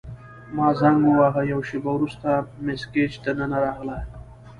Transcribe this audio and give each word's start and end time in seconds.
ما 0.55 0.67
زنګ 0.79 0.99
وواهه، 1.05 1.41
یوه 1.51 1.63
شیبه 1.67 1.91
وروسته 1.93 2.29
مس 2.63 2.81
ګیج 2.93 3.13
دننه 3.23 3.57
راغله. 3.63 3.97